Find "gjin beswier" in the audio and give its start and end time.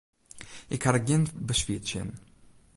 1.07-1.81